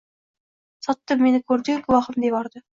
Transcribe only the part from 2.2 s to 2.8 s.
devordi.